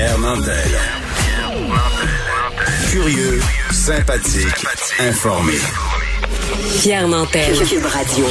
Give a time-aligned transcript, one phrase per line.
[0.00, 0.54] Pierre Nantel.
[2.90, 3.38] Curieux,
[3.70, 4.66] sympathique,
[4.98, 5.52] informé.
[6.80, 7.54] Pierre Nantel.
[7.68, 8.24] Cube Radio.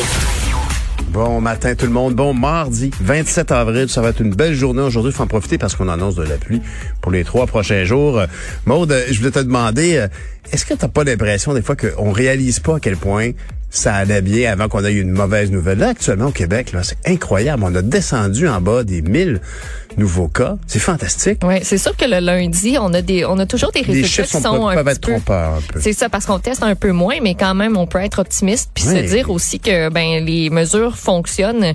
[1.10, 2.16] Bon matin tout le monde.
[2.16, 3.88] Bon mardi 27 avril.
[3.88, 5.12] Ça va être une belle journée aujourd'hui.
[5.12, 6.64] Il faut en profiter parce qu'on annonce de la pluie
[7.02, 8.20] pour les trois prochains jours.
[8.66, 10.08] Maude, je voulais te demander, euh,
[10.52, 13.30] est-ce que tu n'as pas l'impression des fois qu'on réalise pas à quel point
[13.70, 15.78] ça allait bien avant qu'on ait eu une mauvaise nouvelle?
[15.78, 17.62] Là, actuellement, au Québec, là, c'est incroyable.
[17.64, 19.40] On a descendu en bas des 1000
[20.00, 20.56] nouveaux cas.
[20.68, 21.40] C'est fantastique.
[21.44, 24.08] Oui, c'est sûr que le lundi, on a des, on a toujours des résultats Les
[24.08, 25.12] chiffres qui sont, sont peuvent être peu.
[25.14, 25.80] trompeurs un peu.
[25.82, 28.72] C'est ça, parce qu'on teste un peu moins, mais quand même, on peut être optimiste
[28.74, 28.96] puis Oui.
[28.96, 31.74] se dire aussi que ben les mesures fonctionnent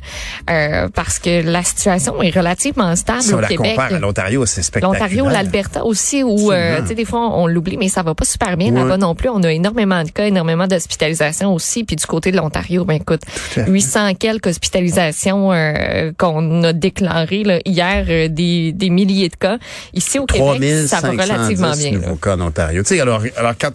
[0.51, 3.71] euh, parce que la situation est relativement stable Si on au la Québec.
[3.77, 5.01] compare à l'Ontario, c'est spectaculaire.
[5.03, 8.15] L'Ontario, l'Alberta aussi, où euh, tu sais des fois on, on l'oublie, mais ça va
[8.15, 9.29] pas super bien là-bas non plus.
[9.29, 13.21] On a énormément de cas, énormément d'hospitalisations aussi, puis du côté de l'Ontario, ben écoute,
[13.27, 13.71] à fait.
[13.71, 19.59] 800 quelques hospitalisations euh, qu'on a déclarées là, hier, des, des milliers de cas.
[19.93, 21.91] Ici au Québec, ça va 3510 relativement bien.
[21.93, 21.99] là.
[21.99, 22.83] nouveaux cas en Ontario.
[22.83, 23.73] Tu sais, alors, alors quand...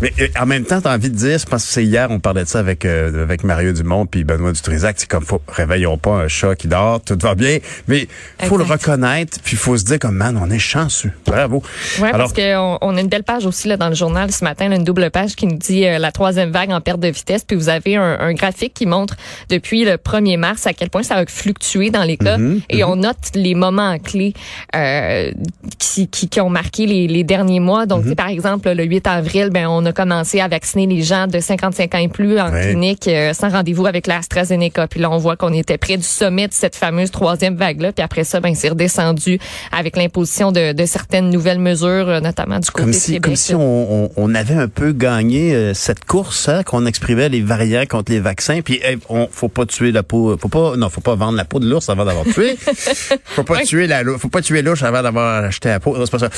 [0.00, 2.20] Mais euh, en même temps, t'as envie de dire, je pense que c'est hier, on
[2.20, 5.98] parlait de ça avec euh, avec Mario Dumont puis Benoît Dutrisac, c'est comme, faut, réveillons
[5.98, 8.08] pas un chat qui dort, tout va bien, mais
[8.44, 11.12] faut le reconnaître, puis faut se dire comme, man, on est chanceux.
[11.26, 11.62] Bravo.
[12.00, 14.42] Oui, alors, parce qu'on on a une belle page aussi là, dans le journal ce
[14.44, 17.08] matin, là, une double page qui nous dit euh, la troisième vague en perte de
[17.08, 17.44] vitesse.
[17.44, 19.16] Puis vous avez un, un graphique qui montre
[19.48, 22.38] depuis le 1er mars à quel point ça a fluctué dans les cas.
[22.38, 24.34] Mhm, Et on note les moments clés
[24.74, 25.30] euh,
[25.78, 27.86] qui, qui, qui ont marqué les, les derniers mois.
[27.86, 28.08] Donc, Mhm.
[28.10, 31.40] sais, par exemple, le 8 avril, ben, on a commencé à vacciner les gens de
[31.40, 32.68] 55 ans et plus en Ouais.
[32.70, 34.86] clinique euh, sans rendez-vous avec l'AstraZeneca.
[34.88, 37.92] Puis là, on voit qu'on était près du sommet de cette fameuse troisième vague-là.
[37.92, 39.38] Puis après ça, ben, c'est redescendu
[39.72, 43.22] avec l'imposition de, de certaines nouvelles mesures, euh, notamment du côté comme de si, Québec.
[43.22, 47.28] comme si on, on, on avait un peu gagné euh, cette course, hein, qu'on exprimait
[47.28, 48.60] les variants contre les vaccins.
[48.62, 51.44] Puis, hey, on faut pas tuer la peau, faut pas, non, faut pas vendre la
[51.44, 52.56] peau de l'ours avant d'avoir tué.
[53.24, 55.96] faut pas tuer la, faut pas tuer l'ours avant d'avoir acheté la peau.
[55.96, 56.28] Non, pas ça.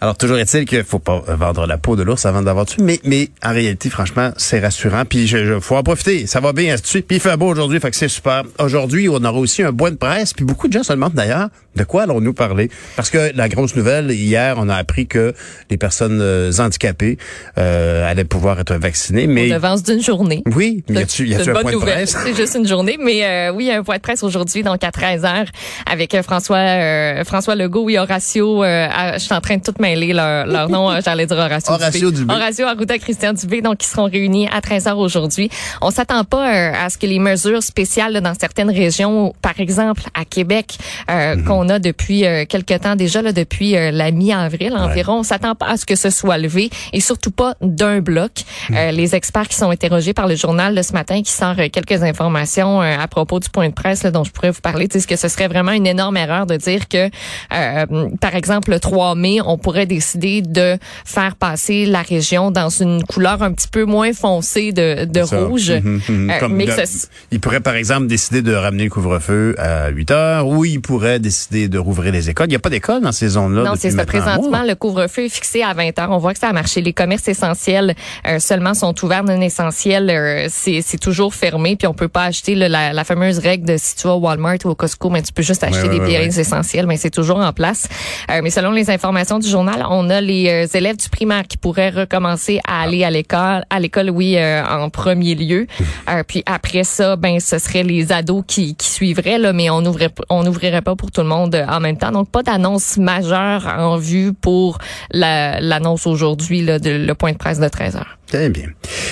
[0.00, 2.82] Alors toujours est-il qu'il faut pas vendre la peau de l'ours avant d'avoir tué.
[2.82, 5.04] Mais, mais en réalité, franchement, c'est rassurant.
[5.04, 6.26] Puis, je, je- faut en profiter.
[6.26, 6.74] Ça va bien.
[6.82, 8.42] Puis il fait beau aujourd'hui, fait que c'est super.
[8.58, 10.32] Aujourd'hui, on aura aussi un bois de presse.
[10.34, 12.70] Puis beaucoup de gens se demandent d'ailleurs de quoi allons-nous parler?
[12.96, 15.32] Parce que la grosse nouvelle hier, on a appris que
[15.70, 17.16] les personnes euh, handicapées
[17.58, 19.26] euh, allaient pouvoir être vaccinées.
[19.26, 20.42] Mais On avance d'une journée.
[20.54, 21.94] oui, mais y a-tu y une un bonne point de nouvelle.
[21.94, 22.16] presse?
[22.24, 24.62] C'est juste une journée, mais euh, oui, il y a un point de presse aujourd'hui,
[24.62, 25.46] donc à 13 h
[25.90, 28.62] avec euh, François euh, François Legault et Horacio.
[28.64, 30.90] euh, je suis en train de tout mêler leur, leur nom.
[30.92, 31.72] euh, J'allais dire Horacio.
[31.72, 32.34] Horacio Dubé.
[32.34, 35.50] Horacio Arruda, Christian Dubé, donc qui seront réunis à 13 h aujourd'hui.
[35.80, 39.58] On s'attend pas euh, à ce que les mesures spéciales là, dans certaines régions, par
[39.60, 40.78] exemple à Québec,
[41.10, 41.44] euh, Mhm.
[41.44, 45.54] qu'on a depuis euh, quelque temps déjà, là, depuis euh, la mi-avril environ, on s'attend
[45.54, 48.30] pas à ce que ce soit levé et surtout pas d'un bloc.
[48.72, 52.02] Euh, les experts qui sont interrogés par le journal de ce matin, qui sort quelques
[52.02, 55.06] informations euh, à propos du point de presse là, dont je pourrais vous parler, disent
[55.06, 57.08] que ce serait vraiment une énorme erreur de dire que,
[57.54, 62.68] euh, par exemple, le 3 mai, on pourrait décider de faire passer la région dans
[62.68, 65.70] une couleur un petit peu moins foncée de, rouge.
[65.70, 66.30] Mhm, mhm.
[66.30, 69.54] Euh, Comme mais de- que ce- il pourrait, par exemple, décider de ramener le couvre-feu
[69.58, 72.46] à 8 heures ou il pourrait décider de rouvrir les écoles.
[72.46, 73.62] Il n'y a pas d'école dans ces zones-là.
[73.64, 74.04] Non, c'est ça.
[74.04, 76.10] Présentement, le couvre-feu est fixé à 20 heures.
[76.10, 76.80] On voit que ça a marché.
[76.82, 77.94] Les commerces essentiels
[78.26, 81.76] euh, seulement sont ouverts, non essentiels, euh, c'est toujours fermé.
[81.76, 84.20] Puis on peut pas acheter là, la, la fameuse règle de si tu vas au
[84.20, 86.40] Walmart ou au Costco, mais tu peux juste acheter Ouais, des biens ouais.
[86.40, 86.86] essentiels.
[86.86, 87.88] Mais c'est toujours en place.
[88.28, 92.60] Mais selon les informations du journal, on a les élèves du primaire qui pourraient recommencer
[92.66, 95.66] à aller à l'école, à l'école, oui, euh, en premier lieu.
[96.08, 100.10] Euh, puis après ça, ben ce serait les ados qui, suivraient là, mais on ouvrait
[100.28, 102.12] on n'ouvrirait pas pour tout le monde euh, en même temps.
[102.12, 104.78] Donc pas d'annonce majeure en vue pour
[105.12, 108.18] la- l'annonce aujourd'hui là, de le point de presse de 13 heures.
[108.32, 108.68] Très bien.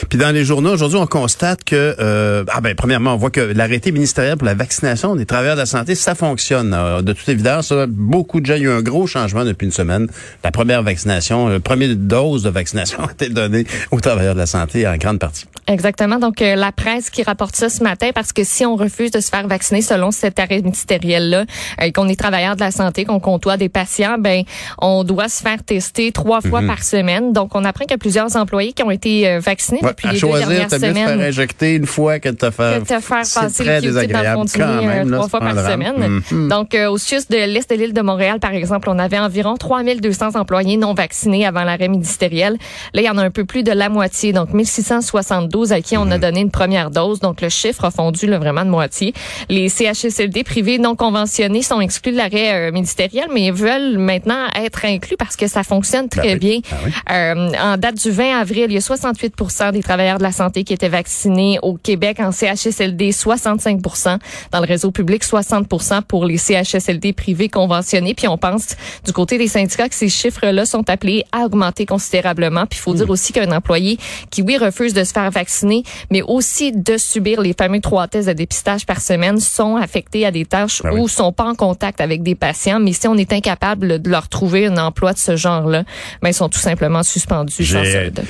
[0.09, 3.41] Puis dans les journaux, aujourd'hui, on constate que, euh, ah ben, premièrement, on voit que
[3.41, 6.71] l'arrêté ministériel pour la vaccination des travailleurs de la santé, ça fonctionne.
[7.03, 9.67] De toute évidence, ça, beaucoup de gens, il y a eu un gros changement depuis
[9.67, 10.09] une semaine.
[10.43, 14.47] La première vaccination, la première dose de vaccination a été donnée aux travailleurs de la
[14.47, 15.45] santé en grande partie.
[15.67, 16.19] Exactement.
[16.19, 19.21] Donc, euh, la presse qui rapporte ça ce matin, parce que si on refuse de
[19.21, 21.45] se faire vacciner selon cet arrêt ministériel-là,
[21.83, 24.45] euh, qu'on est travailleur de la santé, qu'on côtoie des patients, ben,
[24.79, 27.35] on doit se faire tester trois fois par semaine.
[27.35, 30.09] Donc, on apprend qu'il y a plusieurs employés qui ont été euh, vaccinés Ouais, depuis
[30.09, 31.27] à les deux choisir, dernières t'as mieux de te faire semaines.
[31.29, 34.83] injecter une fois que de te faire, que te faire passer très le continu quand
[34.83, 35.73] même, euh, là, trois fois par drame.
[35.73, 36.21] semaine.
[36.31, 36.49] Mhm.
[36.49, 39.57] Donc, euh, au sud de l'Est de l'île de Montréal, par exemple, on avait environ
[39.57, 42.57] 3200 employés non vaccinés avant l'arrêt ministériel.
[42.95, 45.97] Là, il y en a un peu plus de la moitié, donc 1672 à qui
[45.97, 46.21] on a Mhm.
[46.21, 47.21] donné une première dose.
[47.21, 49.13] Donc, le chiffre a fondu là, vraiment de moitié.
[49.49, 54.85] Les CHSLD privés non conventionnés sont exclus de l'arrêt euh, ministériel, mais veulent maintenant être
[54.85, 56.61] inclus parce que ça fonctionne très Ben oui.
[56.61, 56.61] bien.
[56.73, 56.93] Ah oui.
[57.13, 60.65] Euh, en date du 20 avril, il y a 68 des travailleurs de la santé
[60.65, 64.19] qui étaient vaccinés au Québec en CHSLD, 65%
[64.53, 68.15] dans le réseau public, 60% pour les CHSLD privés conventionnés.
[68.15, 72.67] Puis on pense du côté des syndicats que ces chiffres-là sont appelés à augmenter considérablement.
[72.67, 73.11] Puis il faut dire hmm.
[73.11, 73.99] aussi qu'un employé
[74.31, 78.29] qui, oui, refuse de se faire vacciner, mais aussi de subir les fameux trois tests
[78.29, 82.01] de dépistage par semaine, sont affectés à des tâches ah ou sont pas en contact
[82.01, 82.81] avec des patients.
[82.81, 85.85] Mais si on est incapable de leur trouver un emploi de ce genre-là,
[86.23, 87.63] ben, ils sont tout simplement suspendus.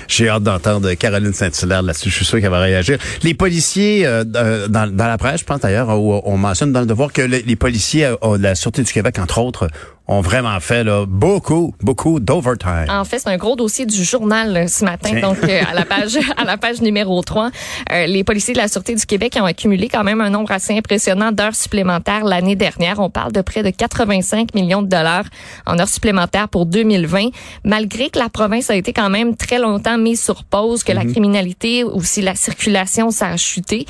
[0.08, 2.10] J'ai hâte d'entendre Caroline Saint-Hilaire là-dessus.
[2.10, 2.98] Je suis sûr qu'elle va réagir.
[3.22, 6.86] Les policiers, euh, dans, dans, la presse, je pense d'ailleurs, où on mentionne dans le
[6.86, 9.68] devoir que les, les policiers euh, de la Sûreté du Québec, entre autres,
[10.10, 12.86] ont vraiment fait là, beaucoup, beaucoup d'overtime.
[12.88, 15.84] En fait, c'est un gros dossier du journal euh, ce matin, donc euh, à la
[15.84, 17.50] page à la page numéro 3.
[17.92, 20.76] Euh, les policiers de la Sûreté du Québec ont accumulé quand même un nombre assez
[20.76, 22.98] impressionnant d'heures supplémentaires l'année dernière.
[22.98, 25.26] On parle de près de 85 millions de dollars
[25.64, 27.28] en heures supplémentaires pour 2020,
[27.64, 31.04] malgré que la province a été quand même très longtemps mise sur pause, que la
[31.04, 31.12] mhm.
[31.12, 33.86] criminalité, aussi la circulation, ça a chuté.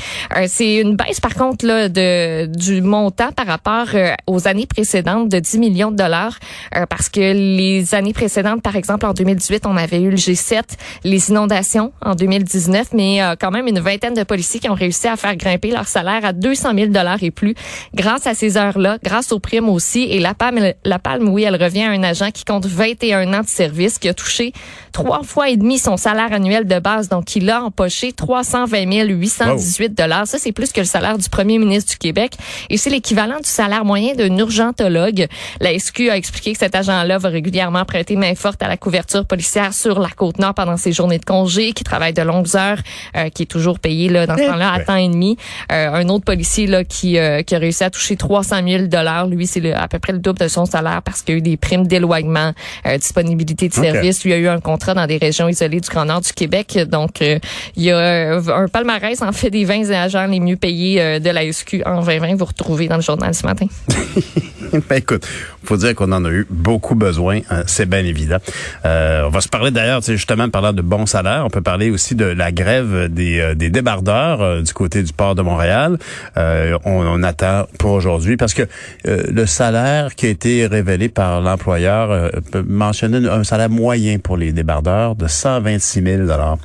[0.47, 3.89] c'est une baisse par contre là, de, du montant par rapport
[4.27, 6.39] aux années précédentes de 10 millions de dollars
[6.77, 10.63] euh, parce que les années précédentes, par exemple en 2018, on avait eu le G7,
[11.05, 15.09] les inondations en 2019, mais euh, quand même une vingtaine de policiers qui ont réussi
[15.09, 17.55] à faire grimper leur salaire à 200 000 dollars et plus
[17.95, 20.03] grâce à ces heures-là, grâce aux primes aussi.
[20.03, 23.43] Et la palme, la palme, oui, elle revient à un agent qui compte 21 ans
[23.43, 24.53] de service, qui a touché
[24.93, 29.95] trois fois et demi son salaire annuel de base, donc il a empoché 320 818
[29.95, 30.27] dollars.
[30.27, 32.33] Ça, c'est plus que le salaire du premier ministre du Québec
[32.69, 35.27] et c'est l'équivalent du salaire moyen d'un urgentologue.
[35.61, 39.25] La SQ a expliqué que cet agent-là va régulièrement prêter main forte à la couverture
[39.25, 42.79] policière sur la côte nord pendant ses journées de congé, qui travaille de longues heures,
[43.17, 45.37] euh, qui est toujours payé là dans ce temps-là à temps et demi.
[45.73, 49.27] Euh, un autre policier là qui euh, qui a réussi à toucher 300 000 dollars,
[49.27, 51.43] lui c'est à peu près le double de son salaire parce qu'il y a eu
[51.43, 52.53] des primes d'éloignement,
[52.99, 54.25] disponibilité de service.
[54.25, 57.21] Lui a eu un contrat dans des régions isolées du Grand Nord du Québec, donc
[57.21, 61.51] il y a un palmarès en fait des 20 agents les mieux payés de la
[61.51, 62.37] SQ en 2020.
[62.37, 63.67] Vous retrouvez dans le journal ce matin.
[64.89, 65.27] ben écoute,
[65.65, 68.39] faut dire qu'on en a eu beaucoup besoin, hein, c'est bien évident.
[68.85, 72.15] Euh, on va se parler d'ailleurs, justement, parlant de bons salaires, on peut parler aussi
[72.15, 75.99] de la grève des, euh, des débardeurs euh, du côté du port de Montréal.
[76.37, 78.63] on, on, attend pour aujourd'hui parce que
[79.05, 82.31] le salaire qui a été révélé par l'employeur
[82.67, 86.57] mentionnait un salaire moyen pour les débardeurs de 126 000 dollars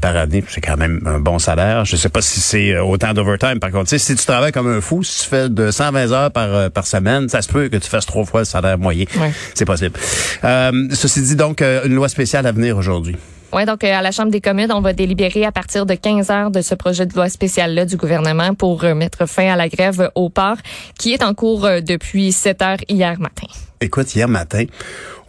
[0.00, 0.44] par année.
[0.48, 1.86] C'est quand même un bon salaire.
[1.86, 3.60] Je sais pas si c'est autant d'overtime.
[3.60, 6.70] Par contre, si tu travailles comme un fou, si tu fais de 120 heures par,
[6.70, 9.04] par semaine, ça se peut que tu fasses trois fois le salaire moyen.
[9.54, 9.98] C'est possible.
[10.44, 13.16] Euh, ceci dit, donc, euh, une loi spéciale à venir aujourd'hui.
[13.52, 16.30] Oui, donc euh, à la Chambre des communes, on va délibérer à partir de 15
[16.30, 20.10] heures de ce projet de loi spécial-là du gouvernement pour mettre fin à la grève
[20.14, 20.58] au port
[20.98, 23.46] qui est en cours depuis 7 heures hier matin.
[23.80, 24.64] Écoute, hier matin,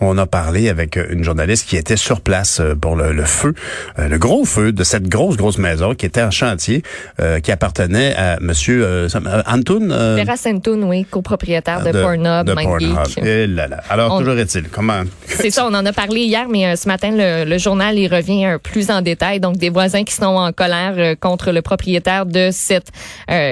[0.01, 3.53] on a parlé avec une journaliste qui était sur place euh, pour le, feu,
[3.97, 6.83] euh, le gros feu de cette grosse, grosse maison qui était en chantier,
[7.19, 9.07] euh, qui appartenait à Monsieur euh,
[9.45, 9.89] Antoun.
[9.89, 10.35] Vera
[10.83, 13.25] oui, copropriétaire de, de Pornhub, de Pornhub.
[13.25, 13.81] Et là, là.
[13.89, 15.01] Alors, toujours est-il, comment...
[15.25, 18.89] C'est ça, on en a parlé hier, mais ce matin, le, journal y revient plus
[18.89, 19.39] en détail.
[19.39, 22.87] Donc, des voisins qui sont en colère contre le propriétaire de cette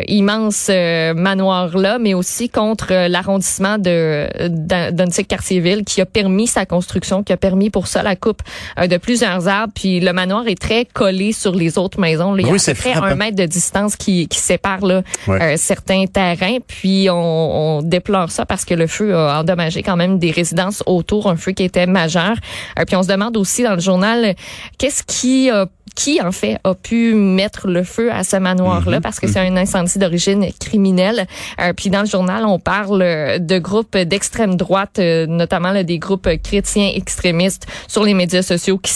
[0.07, 4.86] immense manoir-là, mais aussi contre l'arrondissement de, de,
[5.27, 8.41] Cartierville qui a permis sa construction, qui a permis pour ça la coupe
[8.79, 9.73] euh, de plusieurs arbres.
[9.73, 12.35] Puis le manoir est très collé sur les autres maisons.
[12.35, 15.55] Il y a à peu près un mètre de distance qui, qui sépare là, euh,
[15.57, 16.57] certains terrains.
[16.65, 20.83] Puis on, on, déplore ça parce que le feu a endommagé quand même des résidences
[20.85, 22.35] autour, un feu qui était majeur.
[22.79, 24.35] Euh, puis on se demande aussi dans le journal
[24.77, 29.01] qu'est-ce qui a qui en fait a pu mettre le feu à ce manoir-là mhm.
[29.01, 31.25] parce que c'est un incendie d'origine criminelle.
[31.59, 32.99] Euh, puis dans le journal, on parle
[33.39, 38.77] de groupes d'extrême droite, euh, notamment là, des groupes chrétiens extrémistes sur les médias sociaux
[38.77, 38.93] qui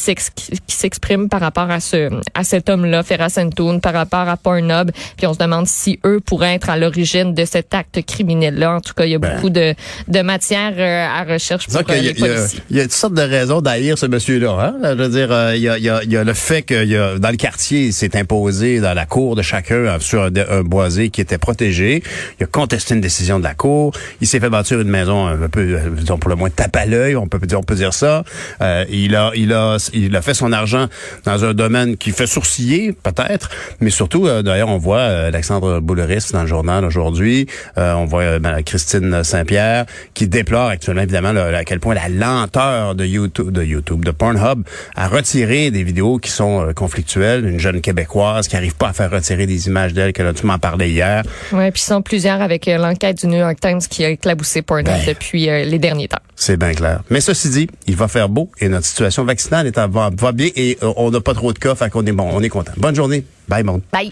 [0.68, 4.92] s'expriment par rapport à ce à cet homme-là, Ferra Santoun, par rapport à Pornhub.
[5.18, 8.76] Puis on se demande si eux pourraient être à l'origine de cet acte criminel-là.
[8.76, 9.34] En tout cas, il y a ben.
[9.34, 9.74] beaucoup de,
[10.08, 12.60] de matière euh, à recherche pour les policiers.
[12.70, 14.52] Il y, a, toutes sortes de raisons d'haïr ce monsieur-là.
[14.52, 14.76] Hein?
[14.84, 17.92] Je veux dire, il y a, il y a le fait que dans le quartier,
[17.92, 22.04] s'est imposé dans la cour de chacun euh, sur un, boisé qui était protégé.
[22.40, 23.94] Il a contesté une décision de la cour.
[24.22, 26.86] Il s'est fait bâtir une maison un peu, euh, disons pour le moins tape à
[26.86, 28.24] l'œil, on peut dire, on peut dire ça.
[28.62, 30.88] Euh, il a, il a, il a fait son argent
[31.26, 36.42] dans un domaine qui fait sourciller peut-être, mais surtout, d'ailleurs, on voit Alexandre Bouleris dans
[36.42, 37.48] le journal aujourd'hui.
[37.78, 43.52] on voit Christine Saint-Pierre qui déplore actuellement évidemment à quel point la lenteur de YouTube,
[43.52, 44.64] de YouTube, de Pornhub,
[44.96, 49.12] à retirer des vidéos qui sont conflictuelle, une jeune Québécoise qui arrive pas à faire
[49.12, 51.22] retirer des images d'elle, que tu m'en parlais hier.
[51.52, 54.86] Oui, puis sont plusieurs avec euh, l'enquête du New York Times qui a éclaboussé Pornhub
[54.88, 55.06] Ben.
[55.06, 56.26] depuis euh, les derniers temps.
[56.36, 57.02] C'est bien clair.
[57.12, 60.32] Mais ceci dit, il va faire beau et notre situation vaccinale est à, va, va
[60.32, 62.50] bien et euh, on n'a pas trop de cas, fait qu'on est bon, on est
[62.50, 62.72] content.
[62.78, 63.24] Bonne journée.
[63.48, 63.82] Bye, monde.
[63.92, 64.12] Bye.